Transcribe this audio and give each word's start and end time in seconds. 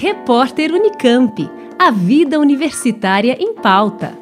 Repórter 0.00 0.70
Unicamp. 0.70 1.50
A 1.76 1.90
vida 1.90 2.38
universitária 2.38 3.36
em 3.36 3.52
pauta. 3.54 4.16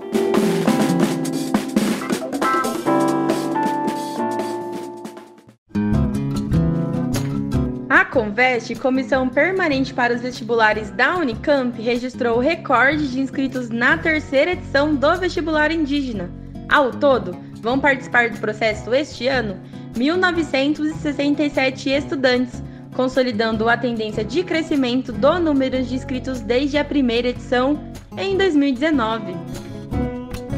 A 7.91 8.07
Conveste, 8.07 8.75
Comissão 8.75 9.29
Permanente 9.29 9.93
para 9.93 10.15
os 10.15 10.23
Vestibulares 10.23 10.89
da 10.93 11.19
Unicamp, 11.19 11.79
registrou 11.79 12.39
o 12.39 12.41
recorde 12.41 13.09
de 13.09 13.21
inscritos 13.21 13.69
na 13.69 13.99
terceira 13.99 14.53
edição 14.53 14.95
do 14.95 15.15
vestibular 15.19 15.71
indígena. 15.71 16.31
Ao 16.71 16.91
todo, 16.91 17.37
vão 17.61 17.79
participar 17.79 18.31
do 18.31 18.39
processo 18.39 18.95
este 18.95 19.29
ano 19.29 19.61
1.967 19.95 21.89
estudantes, 21.89 22.63
consolidando 22.97 23.69
a 23.69 23.77
tendência 23.77 24.25
de 24.25 24.43
crescimento 24.43 25.13
do 25.13 25.39
número 25.39 25.83
de 25.83 25.95
inscritos 25.95 26.41
desde 26.41 26.79
a 26.79 26.85
primeira 26.85 27.29
edição 27.29 27.79
em 28.17 28.37
2019. 28.37 29.37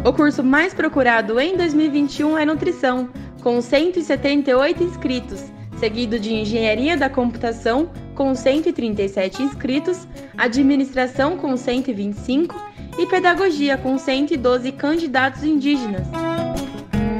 O 0.04 0.12
curso 0.12 0.44
mais 0.44 0.72
procurado 0.72 1.40
em 1.40 1.56
2021 1.56 2.38
é 2.38 2.44
Nutrição, 2.44 3.10
com 3.42 3.60
178 3.60 4.84
inscritos, 4.84 5.44
seguido 5.78 6.18
de 6.18 6.32
Engenharia 6.32 6.96
da 6.96 7.10
Computação, 7.10 7.90
com 8.14 8.32
137 8.34 9.42
inscritos, 9.42 10.06
Administração, 10.36 11.36
com 11.36 11.56
125 11.56 12.55
e 12.98 13.06
Pedagogia, 13.06 13.77
com 13.77 13.98
112 13.98 14.72
candidatos 14.72 15.42
indígenas. 15.42 16.06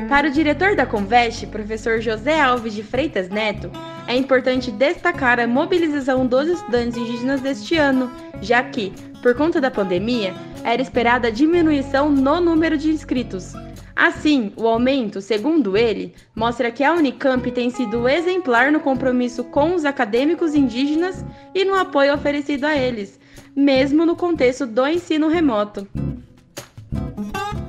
Para 0.09 0.29
o 0.29 0.31
diretor 0.31 0.77
da 0.77 0.87
Conveste, 0.87 1.47
professor 1.47 2.01
José 2.01 2.41
Alves 2.41 2.73
de 2.73 2.83
Freitas 2.83 3.29
Neto, 3.29 3.71
é 4.09 4.17
importante 4.17 4.71
destacar 4.71 5.39
a 5.39 5.47
mobilização 5.47 6.27
dos 6.27 6.49
estudantes 6.49 6.97
indígenas 6.97 7.43
deste 7.43 7.77
ano, 7.77 8.11
já 8.41 8.63
que, 8.63 8.91
por 9.23 9.35
conta 9.35 9.61
da 9.61 9.71
pandemia, 9.71 10.35
era 10.65 10.81
esperada 10.81 11.29
a 11.29 11.31
diminuição 11.31 12.11
no 12.11 12.41
número 12.41 12.79
de 12.79 12.91
inscritos. 12.91 13.53
Assim, 13.95 14.51
o 14.57 14.67
aumento, 14.67 15.21
segundo 15.21 15.77
ele, 15.77 16.15
mostra 16.35 16.71
que 16.71 16.83
a 16.83 16.95
Unicamp 16.95 17.51
tem 17.51 17.69
sido 17.69 18.09
exemplar 18.09 18.73
no 18.73 18.81
compromisso 18.81 19.45
com 19.45 19.75
os 19.75 19.85
acadêmicos 19.85 20.55
indígenas 20.55 21.23
e 21.55 21.63
no 21.65 21.75
apoio 21.75 22.15
oferecido 22.15 22.65
a 22.65 22.75
eles, 22.75 23.21
mesmo 23.55 24.07
no 24.07 24.17
contexto 24.17 24.67
do 24.67 24.87
ensino 24.87 25.29
remoto. 25.29 25.87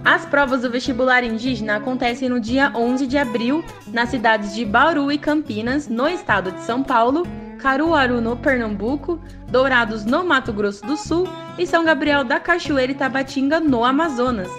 As 0.09 0.25
provas 0.25 0.63
do 0.63 0.71
vestibular 0.71 1.23
indígena 1.23 1.75
acontecem 1.75 2.27
no 2.27 2.39
dia 2.39 2.71
11 2.75 3.05
de 3.05 3.15
abril 3.15 3.63
nas 3.93 4.09
cidades 4.09 4.55
de 4.55 4.65
Bauru 4.65 5.11
e 5.11 5.19
Campinas, 5.19 5.87
no 5.87 6.07
estado 6.07 6.51
de 6.51 6.63
São 6.63 6.81
Paulo, 6.81 7.27
Caruaru, 7.59 8.19
no 8.19 8.35
Pernambuco, 8.35 9.19
Dourados, 9.51 10.05
no 10.05 10.23
Mato 10.23 10.51
Grosso 10.51 10.83
do 10.83 10.97
Sul 10.97 11.27
e 11.59 11.67
São 11.67 11.85
Gabriel 11.85 12.23
da 12.23 12.39
Cachoeira 12.39 12.91
e 12.91 12.95
Tabatinga, 12.95 13.59
no 13.59 13.85
Amazonas. 13.85 14.49